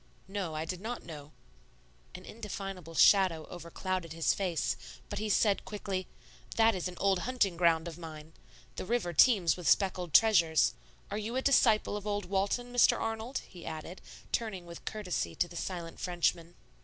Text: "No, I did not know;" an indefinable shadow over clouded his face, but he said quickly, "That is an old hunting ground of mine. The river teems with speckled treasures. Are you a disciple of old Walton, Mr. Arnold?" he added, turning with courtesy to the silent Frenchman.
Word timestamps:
"No, 0.27 0.55
I 0.55 0.65
did 0.65 0.81
not 0.81 1.03
know;" 1.05 1.31
an 2.15 2.25
indefinable 2.25 2.95
shadow 2.95 3.45
over 3.49 3.69
clouded 3.69 4.13
his 4.13 4.33
face, 4.33 4.75
but 5.09 5.19
he 5.19 5.29
said 5.29 5.63
quickly, 5.63 6.07
"That 6.55 6.73
is 6.73 6.87
an 6.87 6.97
old 6.99 7.19
hunting 7.19 7.55
ground 7.55 7.87
of 7.87 7.99
mine. 7.99 8.33
The 8.77 8.85
river 8.87 9.13
teems 9.13 9.55
with 9.55 9.69
speckled 9.69 10.11
treasures. 10.11 10.73
Are 11.11 11.19
you 11.19 11.35
a 11.35 11.43
disciple 11.43 11.95
of 11.97 12.07
old 12.07 12.25
Walton, 12.25 12.73
Mr. 12.73 12.99
Arnold?" 12.99 13.41
he 13.47 13.63
added, 13.63 14.01
turning 14.31 14.65
with 14.65 14.85
courtesy 14.85 15.35
to 15.35 15.47
the 15.47 15.55
silent 15.55 15.99
Frenchman. 15.99 16.55